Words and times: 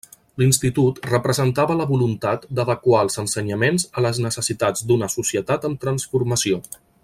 L'Institut 0.41 1.01
representava 1.09 1.75
la 1.81 1.85
voluntat 1.91 2.47
d'adequar 2.59 3.03
els 3.07 3.19
ensenyaments 3.25 3.85
a 4.01 4.05
les 4.07 4.23
necessitats 4.27 4.89
d'una 4.93 5.11
societat 5.17 5.69
en 5.71 5.77
transformació. 5.87 6.61